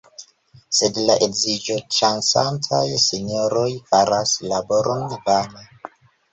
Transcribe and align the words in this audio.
Sed 0.77 0.95
la 1.09 1.17
edziĝoĉasantaj 1.25 2.81
sinjoroj 3.05 3.69
faras 3.93 4.35
laboron 4.55 5.09
vane! 5.31 5.71